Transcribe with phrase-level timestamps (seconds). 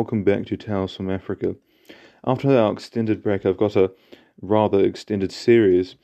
[0.00, 1.54] welcome back to Tales from Africa.
[2.24, 3.92] After our extended break, I've got a
[4.40, 5.96] rather extended series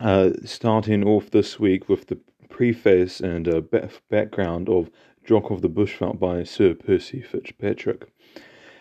[0.00, 3.60] uh, starting off this week with the preface and uh,
[4.08, 4.88] background of
[5.24, 8.06] Jock of the Bushveld by Sir Percy Fitzpatrick.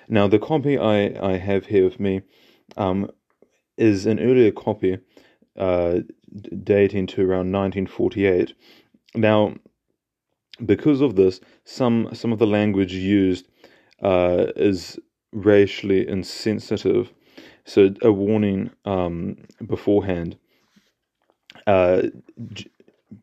[0.08, 2.22] Now, the copy I, I have here with me
[2.78, 3.10] um,
[3.76, 5.00] is an earlier copy
[5.58, 6.02] uh,
[6.64, 8.54] dating to around 1948.
[9.16, 9.56] Now,
[10.64, 13.48] because of this, some some of the language used
[14.02, 15.00] uh, is
[15.32, 17.12] racially insensitive.
[17.66, 20.38] So a warning um, beforehand.
[21.66, 22.04] Uh,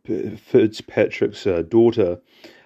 [0.04, 2.20] Fitzpatrick's uh, daughter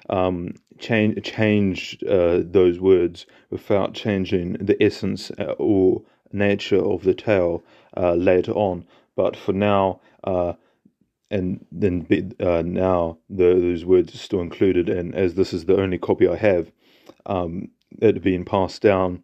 [0.09, 6.03] um, change, changed uh, those words without changing the essence uh, or
[6.33, 7.63] nature of the tale
[7.97, 8.87] uh, later on.
[9.17, 10.55] But for now, uh,
[11.31, 12.07] and then
[12.41, 14.89] uh, now the, those words are still included.
[14.89, 16.71] And as this is the only copy I have,
[17.27, 19.23] um, it being passed down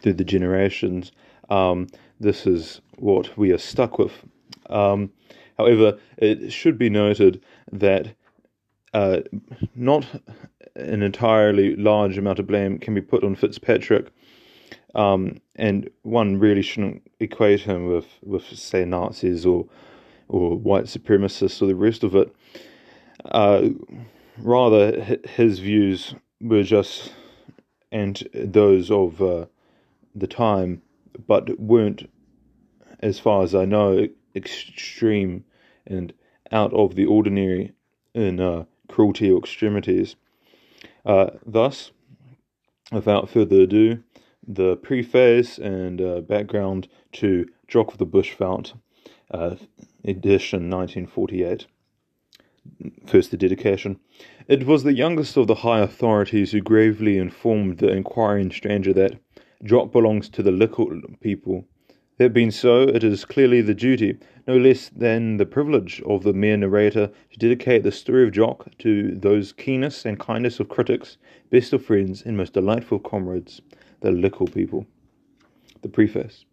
[0.00, 1.12] through the generations,
[1.48, 4.12] um, this is what we are stuck with.
[4.68, 5.10] Um,
[5.58, 7.42] however, it should be noted
[7.72, 8.14] that
[8.94, 9.20] uh,
[9.74, 10.06] not
[10.76, 14.10] an entirely large amount of blame can be put on Fitzpatrick.
[14.94, 19.66] Um, and one really shouldn't equate him with, with say Nazis or
[20.30, 22.32] or white supremacists or the rest of it.
[23.24, 23.70] Uh,
[24.38, 27.12] rather, his views were just
[27.92, 29.46] and those of uh,
[30.14, 30.82] the time,
[31.26, 32.10] but weren't,
[33.00, 35.44] as far as I know, extreme
[35.86, 36.12] and
[36.52, 37.72] out of the ordinary
[38.14, 40.16] in uh, cruelty or extremities.
[41.04, 41.90] Uh, thus,
[42.92, 44.02] without further ado,
[44.46, 48.72] the preface and uh, background to Jock of the Bushveld,
[49.30, 49.56] uh,
[50.04, 51.66] edition 1948.
[53.06, 53.98] First, the dedication.
[54.50, 59.16] It was the youngest of the high authorities who gravely informed the inquiring stranger that
[59.62, 61.68] Jock belongs to the little people.
[62.18, 64.18] That being so, it is clearly the duty,
[64.48, 68.76] no less than the privilege, of the mere narrator to dedicate the story of Jock
[68.78, 71.16] to those keenest and kindest of critics,
[71.50, 73.62] best of friends, and most delightful comrades,
[74.00, 74.84] the little people.
[75.82, 76.44] The preface.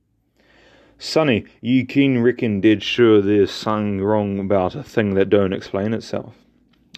[0.99, 5.95] Sonny, you keen reckon dead sure there's something wrong about a thing that don't explain
[5.95, 6.35] itself.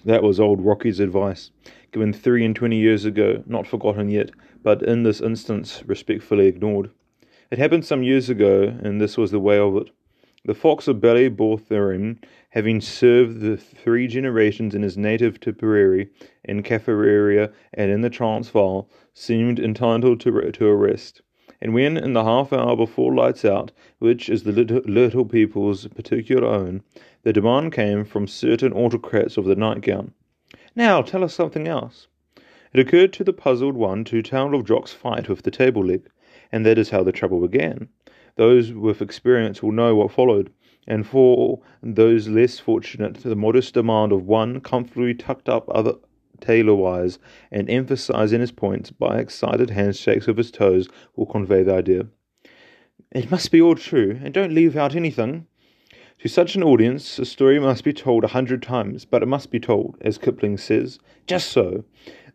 [0.05, 1.51] That was old Rocky's advice,
[1.91, 4.31] given three and twenty years ago, not forgotten yet,
[4.63, 6.89] but in this instance respectfully ignored.
[7.51, 9.89] It happened some years ago, and this was the way of it.
[10.45, 16.09] The fox of Ballyborthern, having served the three generations in his native Tipperary,
[16.45, 21.21] in Kaffraria, and in the Transvaal, seemed entitled to, to a rest
[21.61, 25.87] and when, in the half hour before lights out, which is the little, little people's
[25.87, 26.81] particular own,
[27.24, 30.13] the demand came from certain autocrats of the nightgown,
[30.75, 32.07] Now tell us something else.
[32.72, 36.08] It occurred to the puzzled one to tell of Jock's fight with the table leg,
[36.52, 37.90] and that is how the trouble began.
[38.35, 40.50] Those with experience will know what followed,
[40.88, 45.96] and for those less fortunate, the modest demand of one comfortably tucked up other
[46.40, 47.19] tailor wise,
[47.52, 52.08] and emphasizing his points by excited handshakes of his toes will convey the idea.
[53.12, 55.47] It must be all true, and don't leave out anything.
[56.19, 59.52] To such an audience, a story must be told a hundred times, but it must
[59.52, 61.85] be told, as Kipling says, just so.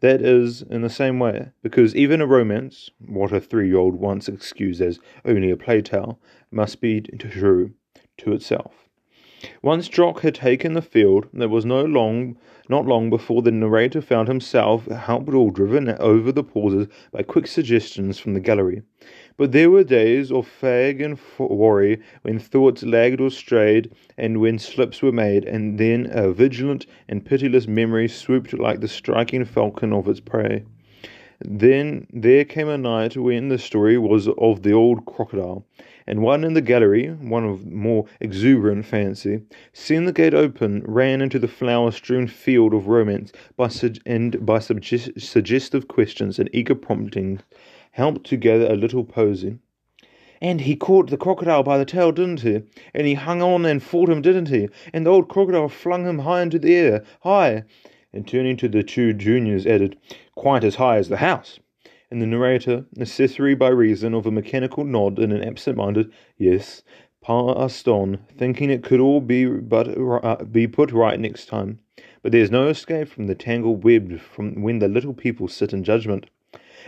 [0.00, 3.96] That is, in the same way, because even a romance, what a three year old
[3.96, 6.18] once excused as only a play tale,
[6.50, 7.74] must be true
[8.18, 8.88] to itself.
[9.60, 12.38] Once Jock had taken the field, there was no long,
[12.70, 17.46] not long before the narrator found himself helped or driven over the pauses by quick
[17.46, 18.80] suggestions from the gallery.
[19.36, 24.60] But there were days of fag and worry when thoughts lagged or strayed, and when
[24.60, 29.92] slips were made, and then a vigilant and pitiless memory swooped like the striking falcon
[29.92, 30.62] of its prey.
[31.40, 35.66] Then there came a night when the story was of the old crocodile,
[36.06, 39.40] and one in the gallery, one of more exuberant fancy,
[39.72, 43.70] seeing the gate open, ran into the flower-strewn field of romance by
[44.04, 47.40] and by suggest- suggestive questions and eager promptings
[47.92, 49.58] helped to gather a little posy.
[50.42, 52.62] And he caught the crocodile by the tail, didn't he?
[52.92, 54.68] And he hung on and fought him, didn't he?
[54.92, 57.64] And the old crocodile flung him high into the air, high.
[58.12, 59.96] And turning to the two juniors, added,
[60.34, 61.60] quite as high as the house
[62.14, 66.84] and the narrator, necessary by reason of a mechanical nod and an absent-minded yes,
[67.20, 71.80] passed on, thinking it could all be but uh, be put right next time.
[72.22, 75.82] But there's no escape from the tangled web from when the little people sit in
[75.82, 76.26] judgment.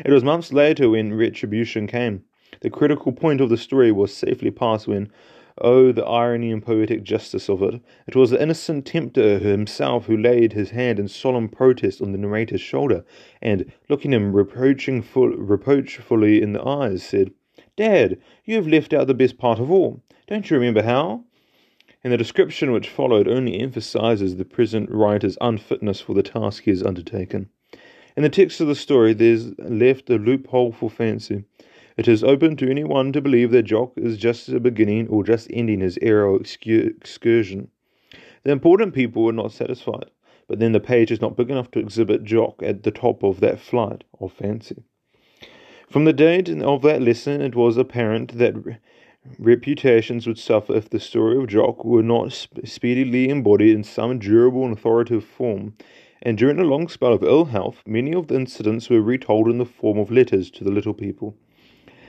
[0.04, 2.22] It was months later when retribution came.
[2.60, 5.10] The critical point of the story was safely passed when,
[5.58, 7.80] Oh, the irony and poetic justice of it!
[8.06, 12.18] It was the innocent tempter himself who laid his hand in solemn protest on the
[12.18, 13.06] narrator's shoulder,
[13.40, 17.30] and, looking him reproachfully in the eyes, said,
[17.74, 20.02] Dad, you have left out the best part of all.
[20.26, 21.24] Don't you remember how?
[22.04, 26.70] And the description which followed only emphasizes the present writer's unfitness for the task he
[26.70, 27.48] has undertaken.
[28.16, 31.44] In the text of the story, there's left a loophole for fancy.
[31.96, 35.80] It is open to anyone to believe that Jock is just beginning or just ending
[35.80, 37.68] his aerial excursion.
[38.42, 40.10] The important people were not satisfied,
[40.46, 43.40] but then the page is not big enough to exhibit Jock at the top of
[43.40, 44.84] that flight of fancy.
[45.88, 48.78] From the date of that lesson, it was apparent that
[49.38, 54.64] reputations would suffer if the story of Jock were not speedily embodied in some durable
[54.64, 55.74] and authoritative form.
[56.20, 59.56] And during a long spell of ill health, many of the incidents were retold in
[59.56, 61.38] the form of letters to the little people.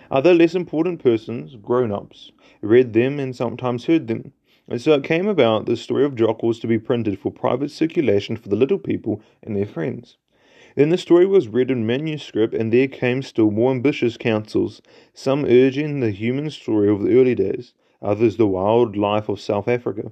[0.10, 2.32] Other less important persons, grown ups,
[2.62, 4.32] read them and sometimes heard them.
[4.68, 7.72] And so it came about the story of Jock was to be printed for private
[7.72, 10.18] circulation for the little people and their friends.
[10.76, 14.82] Then the story was read in manuscript, and there came still more ambitious counsels,
[15.14, 19.68] some urging the human story of the early days, others the wild life of South
[19.68, 20.12] Africa.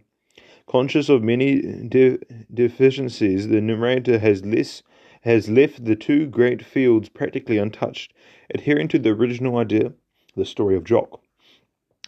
[0.68, 2.18] Conscious of many de-
[2.52, 4.82] deficiencies, the narrator has less
[5.25, 8.13] has left the two great fields practically untouched,
[8.54, 9.92] adhering to the original idea,
[10.36, 11.19] the story of Jock.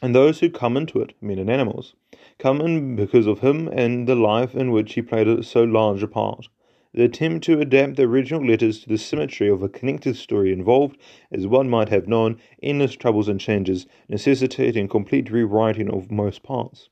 [0.03, 1.95] And those who come into it, men and animals,
[2.37, 6.07] come in because of him and the life in which he played so large a
[6.07, 6.47] part.
[6.93, 10.97] The attempt to adapt the original letters to the symmetry of a connected story involved,
[11.31, 16.89] as one might have known, endless troubles and changes, necessitating complete rewriting of most parts.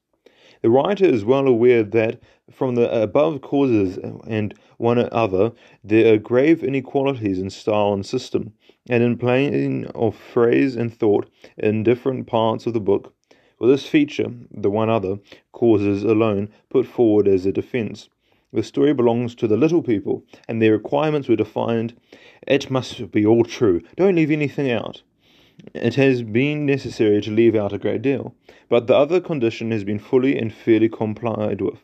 [0.65, 2.19] The writer is well aware that
[2.49, 5.51] from the above causes and one other,
[5.83, 8.51] there are grave inequalities in style and system,
[8.89, 13.13] and in playing of phrase and thought in different parts of the book.
[13.59, 15.19] For this feature, the one other
[15.51, 18.09] causes alone put forward as a defence.
[18.51, 21.93] The story belongs to the little people, and their requirements were defined.
[22.47, 23.81] It must be all true.
[23.97, 25.03] Don't leave anything out.
[25.73, 28.35] It has been necessary to leave out a great deal,
[28.67, 31.79] but the other condition has been fully and fairly complied with.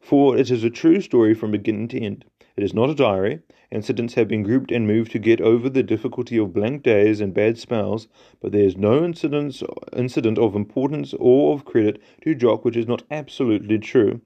[0.00, 2.24] For it is a true story from beginning to end.
[2.56, 3.40] It is not a diary.
[3.70, 7.34] Incidents have been grouped and moved to get over the difficulty of blank days and
[7.34, 8.08] bad spells,
[8.40, 9.62] but there is no incident,
[9.94, 14.22] incident of importance or of credit to Jock which is not absolutely true.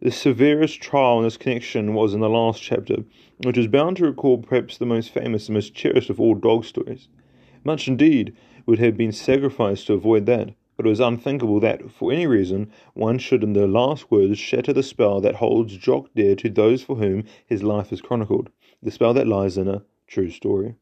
[0.00, 3.04] The severest trial in this connection was in the last chapter,
[3.44, 6.64] which is bound to recall perhaps the most famous and most cherished of all dog
[6.64, 7.08] stories.
[7.64, 12.12] Much indeed would have been sacrificed to avoid that, but it was unthinkable that, for
[12.12, 16.36] any reason, one should in the last words shatter the spell that holds Jock dear
[16.36, 18.50] to those for whom his life is chronicled,
[18.82, 20.74] the spell that lies in a true story.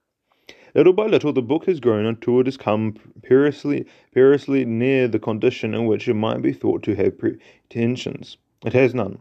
[0.74, 5.18] Little by little, the book has grown until it has come perilously, perilously near the
[5.18, 8.38] condition in which it might be thought to have pretensions.
[8.64, 9.18] It has none.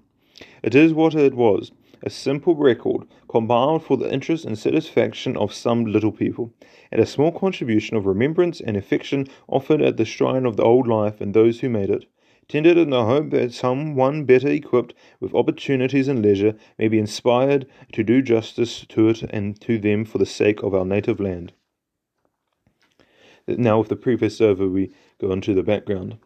[0.64, 1.72] It is what it was,
[2.04, 6.54] a simple record, compiled for the interest and satisfaction of some little people,
[6.92, 10.88] and a small contribution of remembrance and affection offered at the shrine of the old
[10.88, 12.06] life and those who made it,
[12.48, 17.00] tendered in the hope that some one better equipped with opportunities and leisure may be
[17.00, 21.20] inspired to do justice to it and to them for the sake of our native
[21.20, 21.54] land.
[23.48, 26.18] Now, with the preface over, we go on to the background.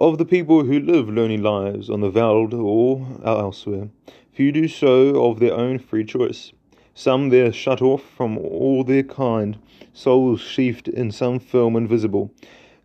[0.00, 3.90] Of the people who live lonely lives on the veld or elsewhere,
[4.32, 6.54] Few do so of their own free choice.
[6.94, 9.58] Some there shut off from all their kind,
[9.92, 12.32] souls sheathed in some film invisible,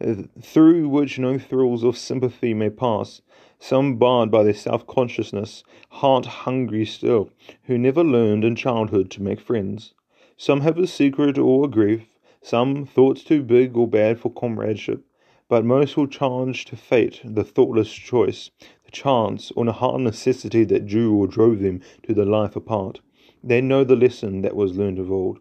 [0.06, 3.22] uh, through which no thrills of sympathy may pass.
[3.60, 7.30] Some barred by their self consciousness, heart hungry still,
[7.64, 9.94] who never learned in childhood to make friends.
[10.36, 15.05] Some have a secret or a grief, some thoughts too big or bad for comradeship,
[15.48, 18.50] but most will charge to fate the thoughtless choice,
[18.84, 23.00] the chance or a hard necessity that drew or drove them to the life apart.
[23.44, 25.40] They know the lesson that was learned of old.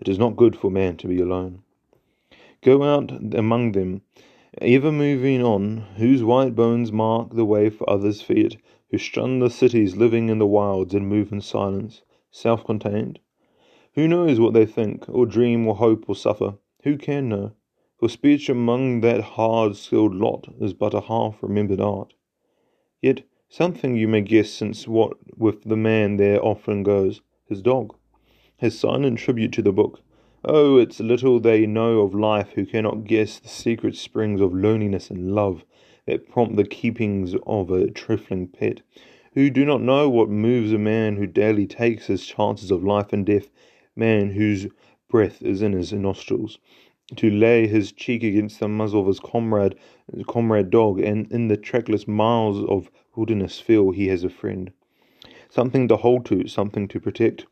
[0.00, 1.62] It is not good for man to be alone.
[2.62, 4.00] Go out among them,
[4.62, 8.56] ever moving on, whose white bones mark the way for others' feet,
[8.90, 13.18] who shun the cities, living in the wilds and move in silence, self contained.
[13.94, 16.54] Who knows what they think, or dream, or hope, or suffer?
[16.84, 17.52] Who can know?
[18.00, 22.14] For speech among that hard skilled lot is but a half remembered art.
[23.00, 27.94] Yet something you may guess, since what with the man there often goes, his dog,
[28.56, 30.00] his silent tribute to the book.
[30.44, 35.08] Oh, it's little they know of life who cannot guess the secret springs of loneliness
[35.08, 35.64] and love
[36.06, 38.82] that prompt the keepings of a trifling pet,
[39.34, 43.12] who do not know what moves a man who daily takes his chances of life
[43.12, 43.50] and death,
[43.94, 44.66] man whose
[45.08, 46.58] breath is in his nostrils,
[47.16, 49.74] to lay his cheek against the muzzle of his comrade,
[50.26, 54.72] comrade dog, and in the trackless miles of wilderness feel he has a friend.
[55.50, 57.46] Something to hold to, something to protect.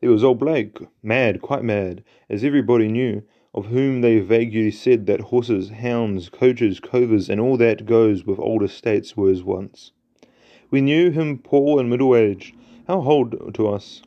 [0.00, 3.22] There was old Blake, mad, quite mad, as everybody knew,
[3.54, 8.38] of whom they vaguely said that horses, hounds, coaches, covers, and all that goes with
[8.38, 9.92] old estates were his once.
[10.70, 12.56] We knew him poor and middle aged,
[12.88, 14.02] how old to us,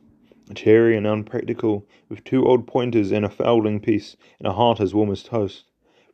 [0.54, 4.94] cheery and unpractical, with two old pointers and a fowling piece, and a heart as
[4.94, 5.66] warm as toast.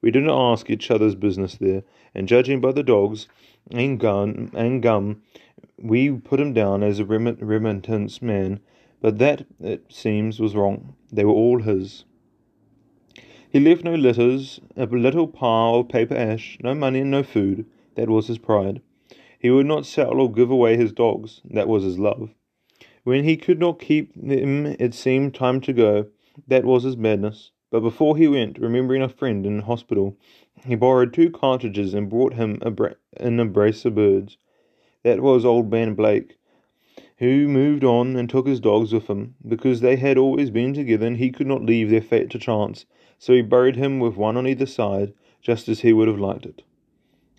[0.02, 1.84] We did not ask each other's business there,
[2.16, 3.28] and judging by the dogs
[3.72, 5.22] and gun and gum,
[5.78, 8.60] we put him down as a remittance man,
[9.02, 10.96] but that, it seems, was wrong.
[11.12, 12.06] They were all his.
[13.50, 17.66] He left no letters, a little pile of paper ash, no money and no food.
[17.96, 18.82] That was his pride.
[19.40, 21.42] He would not sell or give away his dogs.
[21.44, 22.30] That was his love.
[23.04, 26.08] When he could not keep them, it seemed time to go.
[26.48, 27.52] That was his madness.
[27.70, 30.18] But before he went, remembering a friend in hospital,
[30.66, 34.38] he borrowed two cartridges and brought him a bra- in a brace of birds.
[35.04, 36.38] That was old man Blake,
[37.18, 41.08] who moved on and took his dogs with him, because they had always been together
[41.08, 42.86] and he could not leave their fate to chance
[43.22, 46.44] so he buried him with one on either side, just as he would have liked
[46.44, 46.64] it.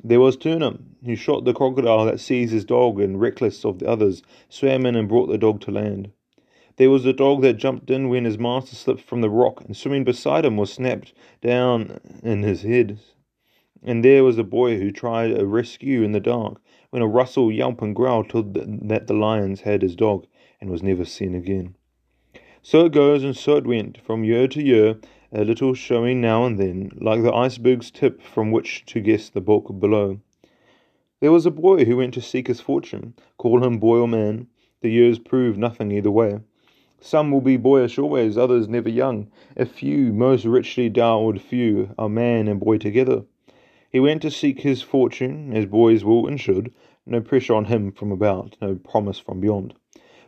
[0.04, 3.88] There was Turnham, who shot the crocodile that seized his dog and, reckless of the
[3.88, 6.10] others, swam in and brought the dog to land.
[6.76, 9.76] There was the dog that jumped in when his master slipped from the rock, and
[9.76, 12.98] swimming beside him was snapped down in his head.
[13.82, 17.52] And there was the boy who tried a rescue in the dark, when a rustle,
[17.52, 20.26] yelp, and growl told that the lions had his dog,
[20.60, 21.76] and was never seen again.
[22.62, 24.96] So it goes, and so it went, from year to year,
[25.34, 29.40] a little showing now and then, like the iceberg's tip from which to guess the
[29.40, 30.20] bulk below.
[31.20, 33.14] There was a boy who went to seek his fortune.
[33.38, 34.48] Call him boy or man.
[34.82, 36.40] The years prove nothing either way.
[37.00, 39.28] Some will be boyish always, others never young.
[39.56, 43.24] A few, most richly dowered few, are man and boy together.
[43.90, 46.74] He went to seek his fortune, as boys will and should.
[47.06, 49.74] No pressure on him from about, no promise from beyond.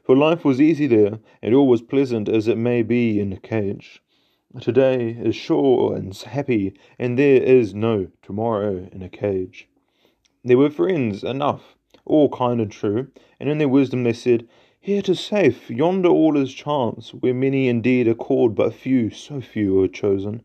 [0.02, 3.38] For life was easy there, and all was pleasant as it may be in a
[3.38, 4.02] cage.
[4.60, 9.68] Today is sure and happy, and there is no tomorrow in a cage.
[10.44, 13.08] There were friends enough, all kind and true,
[13.40, 14.46] and in their wisdom they said,
[14.80, 19.40] Here 'tis safe, yonder all is chance, where many indeed are called, but few, so
[19.40, 20.44] few are chosen.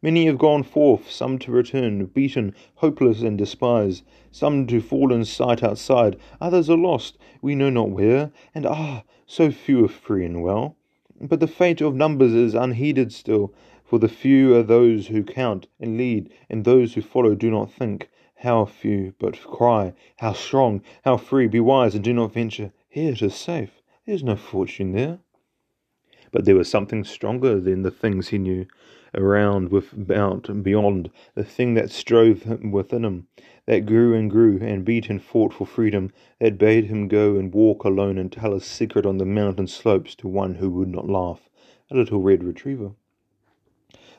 [0.00, 5.26] Many have gone forth, some to return, beaten, hopeless, and despised, some to fall in
[5.26, 10.24] sight outside, others are lost, we know not where, and ah, so few are free
[10.24, 10.76] and well.
[11.22, 13.52] But the fate of numbers is unheeded still,
[13.84, 17.70] for the few are those who count and lead, and those who follow do not
[17.70, 18.08] think.
[18.36, 22.72] How few, but cry, How strong, how free, be wise and do not venture.
[22.88, 25.18] Here it is safe, there is no fortune there.
[26.32, 28.66] But there was something stronger than the things he knew,
[29.14, 33.26] around, without, and beyond, the thing that strove within him,
[33.66, 37.52] that grew and grew, and beat and fought for freedom, that bade him go and
[37.52, 41.08] walk alone and tell his secret on the mountain slopes to one who would not
[41.08, 41.50] laugh,
[41.90, 42.92] a little red retriever.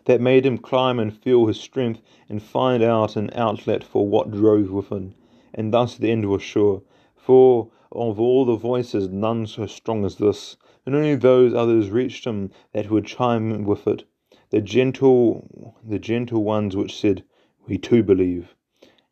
[0.03, 4.31] That made him climb and feel his strength and find out an outlet for what
[4.31, 5.13] drove within,
[5.53, 6.81] and thus the end was sure,
[7.15, 10.55] for of all the voices none so strong as this,
[10.85, 14.05] and only those others reached him that would chime with it,
[14.49, 17.23] the gentle the gentle ones which said,
[17.67, 18.55] We too believe,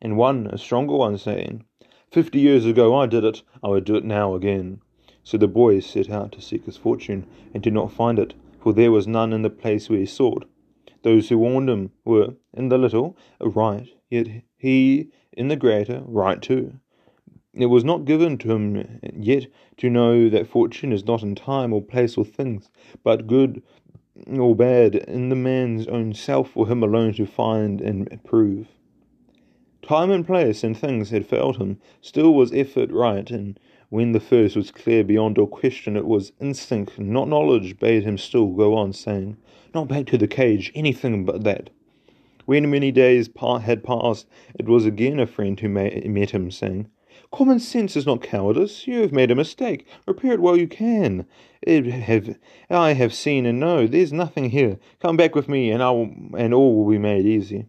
[0.00, 1.64] and one, a stronger one, saying,
[2.10, 4.80] Fifty years ago I did it, I would do it now again.
[5.22, 8.72] So the boy set out to seek his fortune, and did not find it, for
[8.72, 10.46] there was none in the place where he sought.
[11.02, 16.40] Those who warned him were, in the little, right, yet he, in the greater, right
[16.40, 16.80] too.
[17.52, 21.72] It was not given to him yet to know that fortune is not in time
[21.72, 22.70] or place or things,
[23.02, 23.60] but good
[24.30, 28.68] or bad in the man's own self for him alone to find and prove.
[29.82, 34.20] Time and place and things had failed him, still was effort right, and when the
[34.20, 38.76] first was clear beyond all question, it was instinct, not knowledge, bade him still go
[38.76, 39.36] on, saying,
[39.74, 41.70] Not back to the cage, anything but that.
[42.46, 43.28] When many days
[43.62, 46.88] had passed, it was again a friend who met him, saying,
[47.32, 48.88] Common sense is not cowardice.
[48.88, 49.86] You have made a mistake.
[50.04, 51.26] Repair it while you can.
[51.64, 52.36] Have,
[52.68, 53.86] I have seen and know.
[53.86, 54.80] There's nothing here.
[55.00, 57.66] Come back with me, and, I will, and all will be made easy.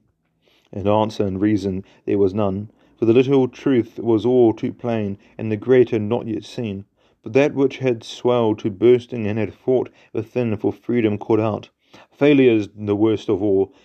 [0.74, 5.20] And answer and reason there was none, for the little truth was all too plain,
[5.38, 6.86] and the greater not yet seen.
[7.22, 11.70] But that which had swelled to bursting and had fought within for freedom called out.
[12.12, 13.76] Failure is the worst of all,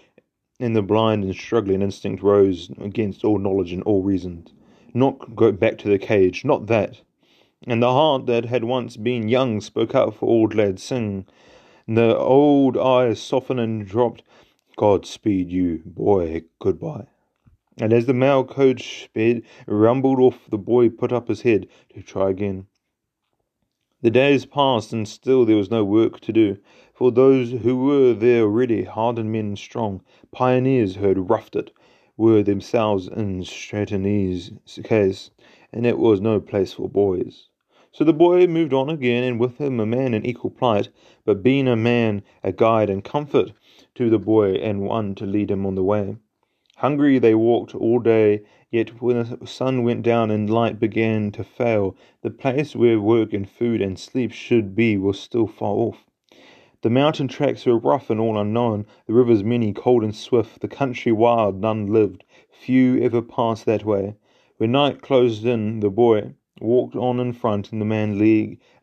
[0.58, 4.46] and the blind and struggling instinct rose against all knowledge and all reason.
[4.96, 7.02] Not go back to the cage, not that.
[7.66, 11.26] And the heart that had once been young spoke out for auld lang syne.
[11.86, 14.22] The old eyes softened and dropped.
[14.74, 17.08] God speed you, boy, goodbye.
[17.76, 22.00] And as the mail coach sped, rumbled off, the boy put up his head to
[22.00, 22.66] try again.
[24.00, 26.56] The days passed, and still there was no work to do,
[26.94, 30.00] for those who were there already, hardened men and strong,
[30.32, 31.70] pioneers who had roughed it,
[32.16, 34.50] were themselves in Strattonese
[34.84, 35.30] case,
[35.72, 37.48] and it was no place for boys.
[37.92, 40.88] So the boy moved on again, and with him a man in equal plight,
[41.24, 43.52] but being a man, a guide and comfort
[43.94, 46.16] to the boy, and one to lead him on the way.
[46.76, 51.42] Hungry they walked all day, yet when the sun went down and light began to
[51.44, 56.04] fail, the place where work and food and sleep should be was still far off.
[56.86, 60.68] The mountain tracks were rough and all unknown, the rivers many, cold and swift, the
[60.68, 64.14] country wild, none lived, few ever passed that way.
[64.58, 68.20] When night closed in, the boy walked on in front, and the man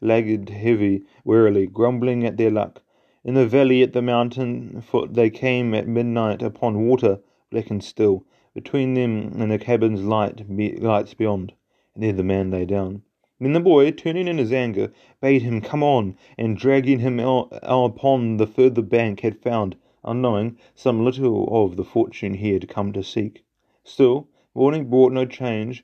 [0.02, 2.82] lagged heavy, wearily, grumbling at their luck.
[3.24, 7.82] In the valley at the mountain foot they came at midnight upon water black and
[7.82, 11.54] still, between them and the cabin's light be- lights beyond.
[11.96, 13.04] And there the man lay down.
[13.44, 17.50] Then the boy, turning in his anger, bade him come on, and dragging him out
[17.62, 22.94] upon the further bank, had found, unknowing, some little of the fortune he had come
[22.94, 23.44] to seek.
[23.84, 25.84] Still, morning brought no change.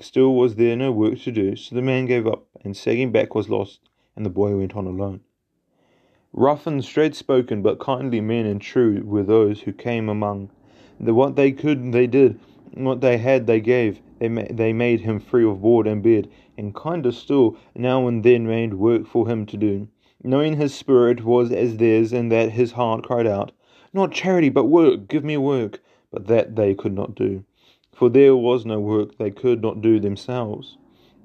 [0.00, 3.36] Still was there no work to do, so the man gave up, and sagging back
[3.36, 3.78] was lost,
[4.16, 5.20] and the boy went on alone.
[6.32, 10.50] Rough and straight spoken, but kindly men and true were those who came among
[10.98, 12.40] the, what they could, they did.
[12.74, 14.00] And what they had, they gave.
[14.18, 18.22] They, ma- they made him free of board and bed, and kinder still, now and
[18.22, 19.88] then made work for him to do.
[20.22, 23.52] Knowing his spirit was as theirs, and that his heart cried out,
[23.92, 25.82] Not charity, but work, give me work.
[26.10, 27.44] But that they could not do,
[27.92, 30.78] for there was no work they could not do themselves.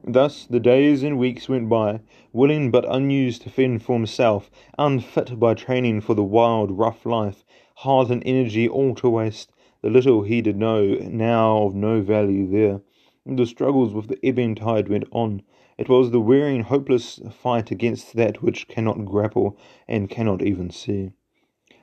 [0.04, 2.00] Thus the days and weeks went by,
[2.34, 7.46] willing but unused to fend for himself, unfit by training for the wild, rough life,
[7.76, 12.50] heart and energy all to waste, the little he did know now of no value
[12.50, 12.82] there.
[13.24, 15.44] The struggles with the ebbing tide went on.
[15.78, 19.56] It was the wearing, hopeless fight against that which cannot grapple
[19.88, 21.12] and cannot even see.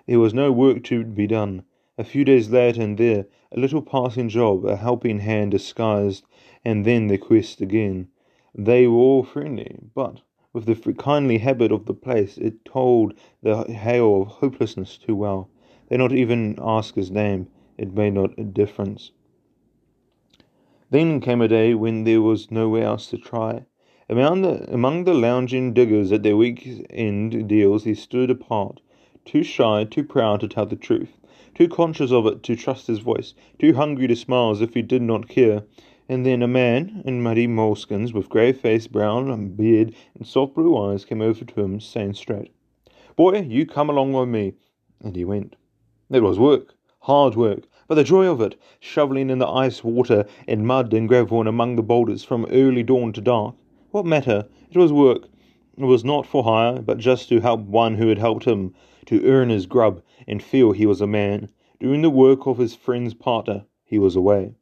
[0.09, 1.63] There was no work to be done.
[1.97, 6.25] A few days later and there, a little passing job, a helping hand disguised,
[6.65, 8.09] and then the quest again.
[8.53, 10.23] They were all friendly, but
[10.53, 15.51] with the kindly habit of the place, it told the hail of hopelessness too well.
[15.87, 17.47] They not even ask his name
[17.77, 19.13] it made not a difference.
[20.91, 23.67] Then came a day when there was nowhere else to try.
[24.09, 28.81] Among the, among the lounging diggers at their week end deals, he stood apart,
[29.27, 31.19] too shy, too proud to tell the truth,
[31.55, 34.81] too conscious of it to trust his voice, too hungry to smile as if he
[34.81, 35.65] did not care.
[36.09, 40.75] And then a man in muddy moleskins, with grey face, brown beard, and soft blue
[40.75, 42.51] eyes, came over to him, saying straight,
[43.15, 44.55] Boy, you come along with me.
[45.03, 45.55] And he went.
[46.11, 46.77] It was work.
[47.01, 51.09] Hard work, but the joy of it, shoveling in the ice water and mud and
[51.09, 53.55] gravel and among the boulders from early dawn to dark.
[53.91, 54.47] What matter?
[54.71, 55.29] It was work.
[55.79, 58.75] It was not for hire, but just to help one who had helped him,
[59.07, 61.49] to earn his grub and feel he was a man.
[61.81, 64.53] Doing the work of his friend's partner, he was away.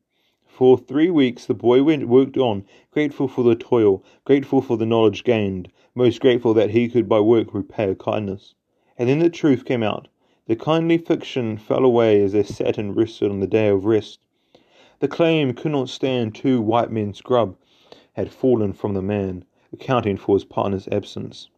[0.46, 4.86] For three weeks the boy went, worked on, grateful for the toil, grateful for the
[4.86, 8.54] knowledge gained, most grateful that he could by work repay a kindness.
[8.96, 10.06] And then the truth came out.
[10.48, 14.20] The kindly fiction fell away as they sat and rested on the day of rest.
[15.00, 17.56] The claim could not stand two white men's grub
[18.12, 21.50] had fallen from the man, accounting for his partner's absence.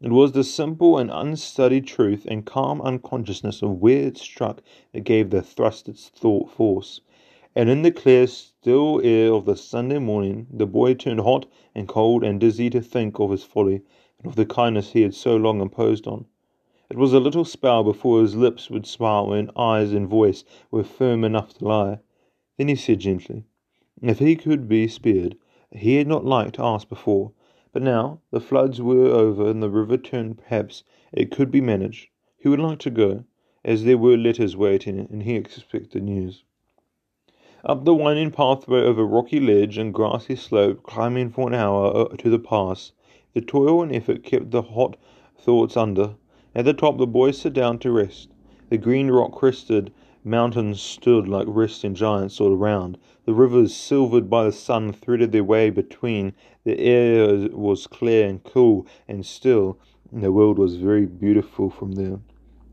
[0.00, 4.62] It was the simple and unstudied truth and calm unconsciousness of where it struck
[4.94, 7.02] that gave the thrust its thought force.
[7.54, 11.86] And in the clear, still air of the Sunday morning, the boy turned hot and
[11.86, 13.82] cold and dizzy to think of his folly
[14.18, 16.24] and of the kindness he had so long imposed on.
[16.90, 20.82] It was a little spell before his lips would smile and eyes and voice were
[20.82, 22.00] firm enough to lie.
[22.58, 23.44] Then he said gently,
[24.02, 25.36] If he could be spared,
[25.70, 27.30] he had not liked to ask before,
[27.72, 32.08] but now the floods were over and the river turned, perhaps it could be managed.
[32.36, 33.22] He would like to go,
[33.64, 36.42] as there were letters waiting, and he expected news.
[37.64, 42.28] Up the winding pathway over rocky ledge and grassy slope, climbing for an hour to
[42.28, 42.90] the pass,
[43.32, 44.96] the toil and effort kept the hot
[45.38, 46.16] thoughts under.
[46.52, 48.28] At the top the boys sat down to rest.
[48.70, 49.92] The green rock crested
[50.24, 52.98] mountains stood like resting giants all around.
[53.24, 56.32] The rivers, silvered by the sun, threaded their way between.
[56.64, 59.78] The air was clear and cool and still,
[60.10, 62.18] and the world was very beautiful from there.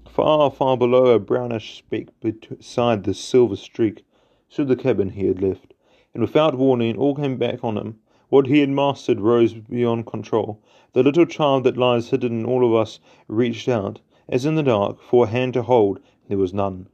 [0.10, 4.04] Far, far below, a brownish speck beside the silver streak,
[4.50, 5.76] stood the cabin he had left,
[6.16, 8.00] and without warning all came back on him.
[8.30, 10.60] What he had mastered rose beyond control.
[10.92, 14.64] The little child that lies hidden in all of us reached out, as in the
[14.64, 16.02] dark, for a hand to hold.
[16.28, 16.88] There was none.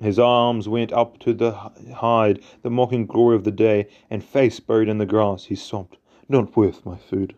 [0.00, 4.58] His arms went up to the hide the mocking glory of the day, and face
[4.58, 5.98] buried in the grass, he sobbed,
[6.30, 7.34] Not worth my food.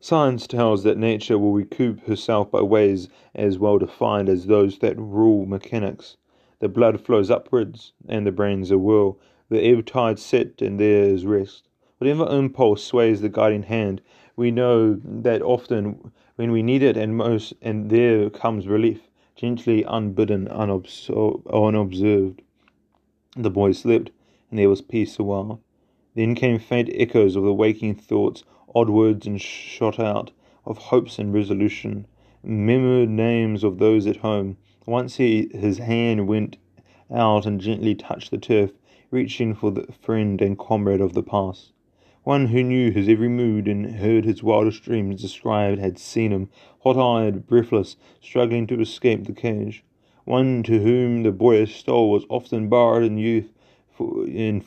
[0.00, 4.98] Science tells that nature will recoup herself by ways as well defined as those that
[4.98, 6.16] rule mechanics.
[6.60, 9.18] The blood flows upwards, and the brain's a whirl.
[9.50, 11.68] The ebb tide set, and there is rest.
[12.04, 14.02] Whatever impulse sways the guiding hand,
[14.36, 19.84] we know that often when we need it and most, and there comes relief gently
[19.84, 22.42] unbidden, unobserved.
[23.34, 24.10] The boy slept,
[24.50, 25.62] and there was peace a while.
[26.14, 30.30] Then came faint echoes of the waking thoughts, odd words and shot out,
[30.66, 32.06] of hopes and resolution,
[32.42, 34.58] murmured names of those at home.
[34.84, 36.58] Once he, his hand went
[37.10, 38.72] out and gently touched the turf,
[39.10, 41.70] reaching for the friend and comrade of the past.
[42.24, 46.48] One who knew his every mood and heard his wildest dreams described had seen him,
[46.80, 49.84] hot eyed, breathless, struggling to escape the cage.
[50.24, 53.52] One to whom the boyish soul was often barred in youth
[54.00, 54.64] in,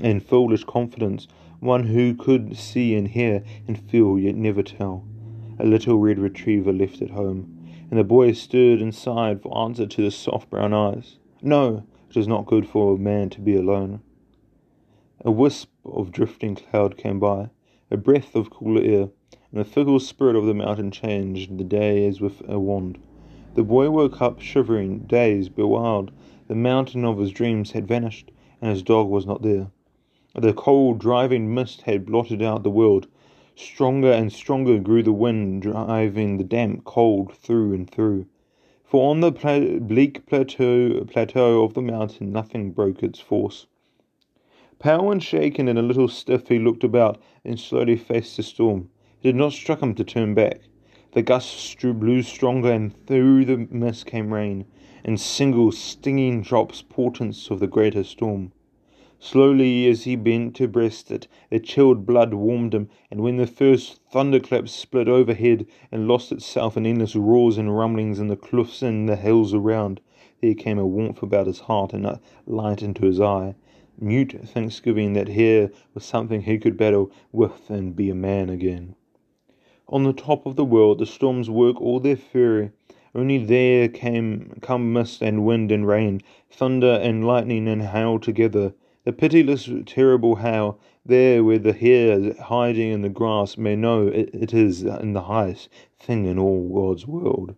[0.00, 1.28] in foolish confidence.
[1.60, 5.04] One who could see and hear and feel yet never tell.
[5.58, 9.86] A little red retriever left at home, and the boy stirred and sighed for answer
[9.86, 11.18] to the soft brown eyes.
[11.42, 14.00] No, it is not good for a man to be alone.
[15.28, 17.50] A wisp of drifting cloud came by,
[17.90, 19.08] a breath of cooler air,
[19.50, 22.96] and the fickle spirit of the mountain changed the day as with a wand.
[23.56, 26.12] The boy woke up shivering, dazed, bewild.
[26.46, 28.30] The mountain of his dreams had vanished,
[28.62, 29.72] and his dog was not there.
[30.36, 33.08] The cold, driving mist had blotted out the world.
[33.56, 38.26] Stronger and stronger grew the wind, driving the damp cold through and through.
[38.84, 43.66] For on the bleak plateau, plateau of the mountain nothing broke its force.
[44.78, 48.90] Pale and shaken and a little stiff, he looked about and slowly faced the storm.
[49.22, 50.60] It had not struck him to turn back.
[51.12, 54.66] The gusts blew stronger, and through the mist came rain,
[55.02, 58.52] in single stinging drops, portents of the greater storm.
[59.18, 63.46] Slowly, as he bent to breast it, the chilled blood warmed him, and when the
[63.46, 68.82] first thunderclap split overhead and lost itself in endless roars and rumblings in the cliffs
[68.82, 70.02] and the hills around,
[70.42, 73.54] there came a warmth about his heart and a light into his eye,
[74.00, 78.94] mute thanksgiving that here was something he could battle with and be a man again.
[79.88, 82.72] On the top of the world the storms work all their fury.
[83.14, 88.74] Only there came come mist and wind and rain, thunder and lightning and hail together.
[89.04, 94.28] The pitiless, terrible hail, there where the hare hiding in the grass may know it,
[94.34, 97.54] it is in the highest thing in all God's world,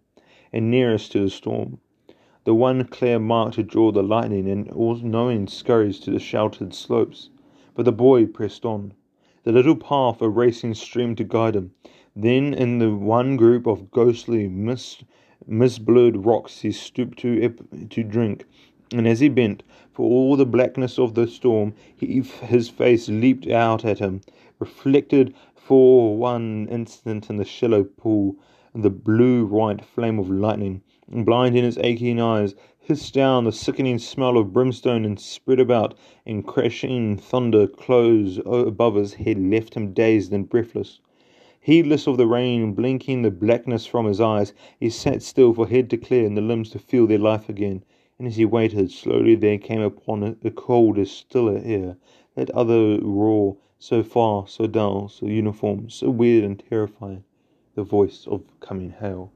[0.53, 1.81] and nearest to the storm
[2.49, 6.73] the one clear mark to draw the lightning, and all knowing scurries to the sheltered
[6.73, 7.29] slopes.
[7.75, 8.95] But the boy pressed on,
[9.43, 11.73] the little path a racing stream to guide him.
[12.17, 15.05] Then, in the one group of ghostly, mist,
[15.47, 18.47] mist-blurred rocks, he stooped to to drink,
[18.95, 23.47] and as he bent, for all the blackness of the storm, he, his face leaped
[23.47, 24.23] out at him,
[24.59, 28.37] reflected for one instant in the shallow pool,
[28.75, 34.53] the blue-white flame of lightning blinding his aching eyes, hissed down the sickening smell of
[34.53, 35.95] brimstone and spread about,
[36.27, 41.01] and crashing thunder close above his head left him dazed and breathless.
[41.61, 45.91] Heedless of the rain blinking the blackness from his eyes, he sat still for head
[45.91, 47.85] to clear and the limbs to feel their life again.
[48.19, 51.97] And as he waited, slowly there came upon it the colder, stiller air,
[52.35, 57.25] that other roar, so far, so dull, so uniform, so weird and terrifying,
[57.75, 59.31] the voice of coming hail.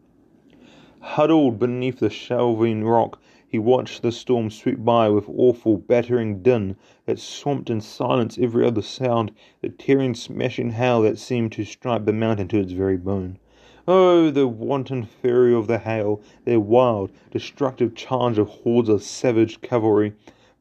[1.04, 6.76] Huddled beneath the shelving rock, he watched the storm sweep by with awful, battering din
[7.06, 12.04] that swamped and silenced every other sound, the tearing, smashing hail that seemed to strike
[12.04, 13.40] the mountain to its very bone.
[13.88, 19.60] Oh, the wanton fury of the hail, their wild, destructive charge of hordes of savage
[19.60, 20.12] cavalry!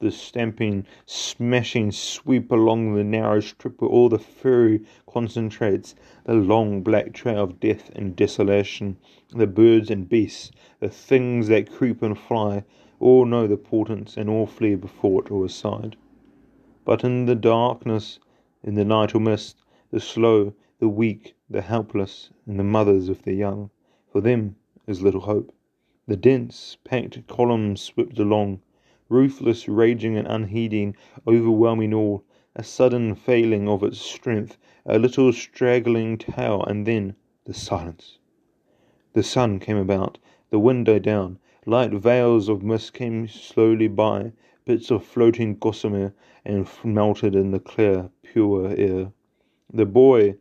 [0.01, 5.93] The stamping, smashing sweep along the narrow strip where all the fury concentrates,
[6.25, 8.97] the long black trail of death and desolation,
[9.29, 12.63] the birds and beasts, the things that creep and fly,
[12.99, 15.95] all know the portents and all flee before it or aside.
[16.83, 18.19] But in the darkness,
[18.63, 19.57] in the night or mist,
[19.91, 23.69] the slow, the weak, the helpless, and the mothers of their young,
[24.11, 24.55] for them
[24.87, 25.53] is little hope.
[26.07, 28.61] The dense, packed columns swept along,
[29.11, 30.95] ruthless, raging and unheeding,
[31.27, 32.23] overwhelming all,
[32.55, 38.19] a sudden failing of its strength, a little straggling tail, and then the silence.
[39.11, 40.17] The sun came about,
[40.49, 44.31] the wind died down, light veils of mist came slowly by,
[44.63, 46.13] bits of floating gossamer,
[46.45, 49.11] and melted in the clear, pure air.
[49.73, 50.35] The boy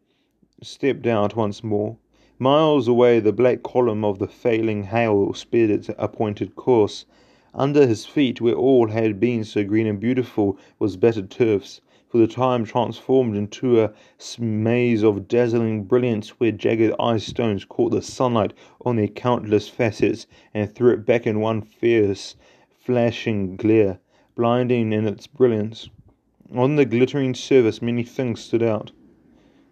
[0.63, 1.97] stepped out once more.
[2.39, 7.05] Miles away, the black column of the failing hail sped its appointed course
[7.53, 12.19] Under his feet, where all had been so green and beautiful, was battered turfs, for
[12.19, 13.93] the time transformed into a
[14.39, 18.53] maze of dazzling brilliance where jagged ice stones caught the sunlight
[18.87, 22.37] on their countless facets and threw it back in one fierce,
[22.71, 23.99] flashing glare,
[24.37, 25.89] blinding in its brilliance.
[26.55, 28.93] On the glittering surface many things stood out.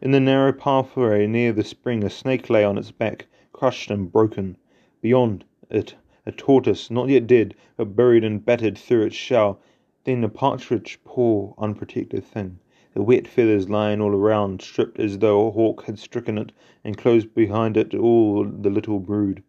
[0.02, 4.10] In the narrow pathway near the spring a snake lay on its back, crushed and
[4.10, 4.56] broken.
[5.00, 5.94] Beyond it
[6.28, 9.58] a tortoise, not yet dead, but buried and battered through its shell.
[10.04, 12.58] Then a partridge, poor, unprotected thing,
[12.92, 16.52] the wet feathers lying all around, stripped as though a hawk had stricken it,
[16.84, 19.42] and close behind it all the little brood.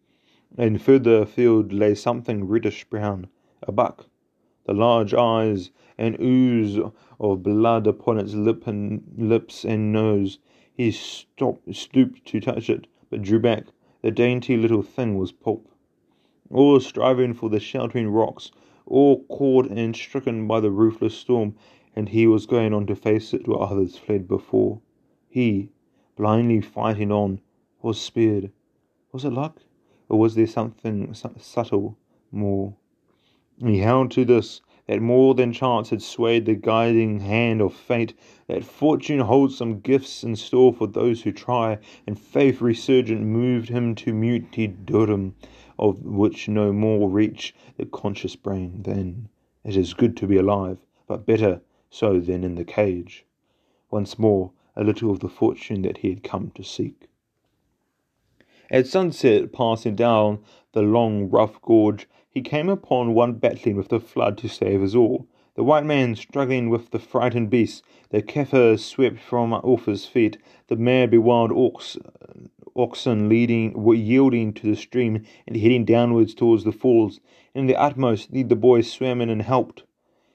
[0.58, 3.28] And further afield lay something reddish brown,
[3.62, 4.08] a buck,
[4.64, 6.80] the large eyes and ooze
[7.20, 10.40] of blood upon its lip and lips and nose.
[10.74, 13.66] He stopped, stooped to touch it, but drew back.
[14.02, 15.68] The dainty little thing was pulp
[16.52, 18.52] all striving for the sheltering rocks,
[18.86, 21.56] all caught and stricken by the ruthless storm,
[21.96, 24.82] and he was going on to face it where others fled before.
[25.30, 25.70] He,
[26.16, 27.42] blindly fighting on,
[27.82, 28.52] was speared.
[29.12, 29.62] Was it luck,
[30.08, 31.98] or was there something subtle
[32.32, 32.74] more?
[33.60, 38.16] He held to this, that more than chance had swayed the guiding hand of fate,
[38.48, 43.70] that fortune holds some gifts in store for those who try, and faith resurgent moved
[43.70, 45.36] him to martyrdom,
[45.80, 49.30] of which no more reach the conscious brain than
[49.64, 53.26] it is good to be alive, but better so than in the cage.
[53.90, 57.08] Once more, a little of the fortune that he had come to seek.
[58.70, 60.40] At sunset, passing down
[60.74, 64.94] the long, rough gorge, he came upon one battling with the flood to save us
[64.94, 65.28] all.
[65.56, 69.52] The white man struggling with the frightened beast, the Kaffir swept from
[69.86, 70.38] his feet,
[70.68, 71.98] the mad, bewild ox
[72.82, 77.20] oxen leading were yielding to the stream and heading downwards towards the falls.
[77.54, 79.84] In the utmost need the boy swam in and helped.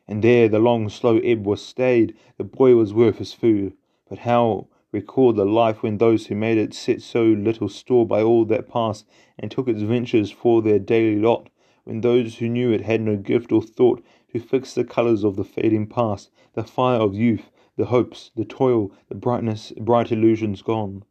[0.06, 2.14] And there the long, slow ebb was stayed.
[2.36, 3.72] The boy was worth his food.
[4.08, 8.22] But how recall the life when those who made it set so little store by
[8.22, 9.06] all that passed,
[9.38, 11.48] and took its ventures for their daily lot,
[11.82, 15.36] when those who knew it had no gift or thought to fix the colours of
[15.36, 20.62] the fading past, the fire of youth, the hopes, the toil, the brightness, bright illusions
[20.62, 21.02] gone.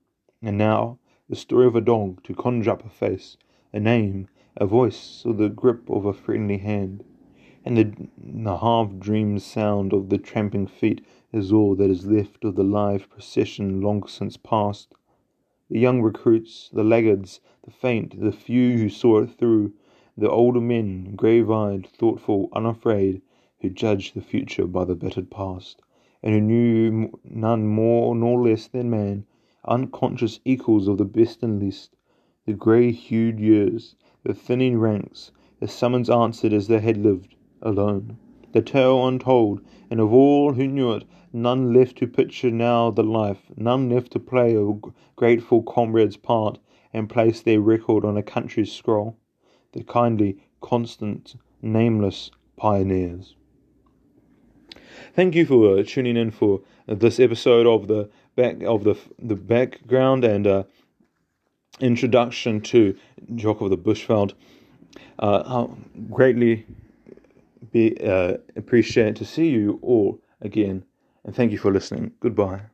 [0.42, 1.00] And now
[1.34, 3.38] the story of a dog to conjure up a face,
[3.74, 7.04] a name, a voice, or the grip of a friendly hand.
[7.66, 12.46] And the, the half dreamed sound of the tramping feet is all that is left
[12.46, 14.94] of the live procession long since past.
[15.72, 19.74] The young recruits, the laggards, the faint, the few who saw it through,
[20.16, 23.24] the older men, grave eyed, thoughtful, unafraid,
[23.60, 25.82] who judged the future by the bettered past,
[26.22, 29.26] and who knew none more nor less than man,
[29.66, 31.96] unconscious equals of the best and least,
[32.46, 38.18] the grey hued years, the thinning ranks, the summons answered as they had lived, alone,
[38.52, 43.04] the tale untold, and of all who knew it, none left to picture now the
[43.04, 44.74] life, none left to play a
[45.16, 46.60] grateful comrade's part
[46.94, 49.18] and place their record on a country's scroll,
[49.72, 53.36] the kindly, constant, nameless pioneers.
[55.16, 59.36] Thank you for uh, tuning in for this episode of the back of the the
[59.36, 60.64] background and uh,
[61.80, 62.96] introduction to
[63.36, 64.34] Jock of the Bushveld.
[65.20, 65.78] Uh, I'll
[66.10, 66.66] greatly
[67.72, 70.84] be uh, appreciate to see you all again,
[71.24, 72.12] and thank you for listening.
[72.20, 72.73] Goodbye.